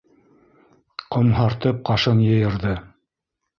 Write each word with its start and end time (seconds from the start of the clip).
Ҡомһартып 1.17 1.85
ҡашын 1.91 2.25
йыйырҙы. 2.31 2.75